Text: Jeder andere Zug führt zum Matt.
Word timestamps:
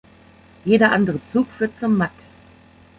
Jeder 0.65 0.91
andere 0.93 1.19
Zug 1.31 1.47
führt 1.59 1.77
zum 1.79 1.95
Matt. 1.95 2.09